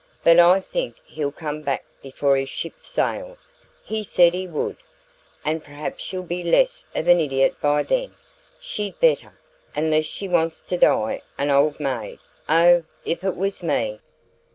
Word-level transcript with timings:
But 0.23 0.39
I 0.39 0.61
think 0.61 0.95
he'll 1.05 1.31
come 1.31 1.61
back 1.61 1.85
before 2.01 2.35
his 2.35 2.49
ship 2.49 2.73
sails 2.81 3.53
he 3.83 4.03
said 4.03 4.33
he 4.33 4.47
would 4.47 4.77
and 5.45 5.63
perhaps 5.63 6.03
she'll 6.03 6.23
be 6.23 6.41
less 6.41 6.83
of 6.95 7.07
an 7.07 7.19
idiot 7.19 7.61
by 7.61 7.83
then; 7.83 8.15
she'd 8.59 8.99
better, 8.99 9.37
unless 9.75 10.05
she 10.05 10.27
wants 10.27 10.59
to 10.61 10.75
die 10.77 11.21
an 11.37 11.51
old 11.51 11.79
maid. 11.79 12.17
Oh, 12.49 12.83
if 13.05 13.23
it 13.23 13.35
was 13.37 13.61
ME 13.61 13.99